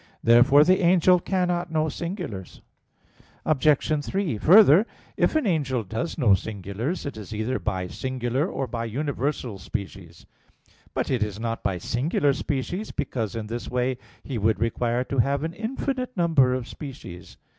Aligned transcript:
Therefore 0.23 0.63
the 0.63 0.79
angel 0.79 1.19
cannot 1.19 1.71
know 1.71 1.87
singulars. 1.87 2.61
Obj. 3.45 4.03
3: 4.03 4.39
Further, 4.39 4.87
if 5.15 5.35
an 5.35 5.45
angel 5.45 5.83
does 5.83 6.17
know 6.17 6.33
singulars, 6.33 7.05
it 7.05 7.17
is 7.17 7.35
either 7.35 7.59
by 7.59 7.85
singular 7.85 8.47
or 8.49 8.65
by 8.65 8.85
universal 8.85 9.59
species. 9.59 10.25
It 10.97 11.21
is 11.21 11.39
not 11.39 11.61
by 11.61 11.77
singular 11.77 12.33
species; 12.33 12.89
because 12.89 13.35
in 13.35 13.45
this 13.45 13.69
way 13.69 13.99
he 14.23 14.39
would 14.39 14.59
require 14.59 15.03
to 15.03 15.19
have 15.19 15.43
an 15.43 15.53
infinite 15.53 16.17
number 16.17 16.55
of 16.55 16.67
species. 16.67 17.37